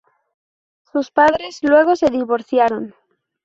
Sus 0.91 1.11
padres 1.11 1.59
luego 1.61 1.95
se 1.95 2.09
divorciaron. 2.09 2.95